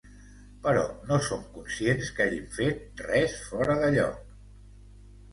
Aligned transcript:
Però 0.61 0.83
no 1.09 1.17
som 1.25 1.43
conscients 1.57 2.09
que 2.19 2.25
hàgim 2.25 2.47
fet 2.55 3.03
res 3.09 3.35
fora 3.51 3.75
de 3.83 3.91
lloc. 3.97 4.33